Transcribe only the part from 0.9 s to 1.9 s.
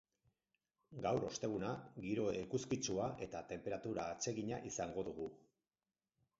Gaur, osteguna,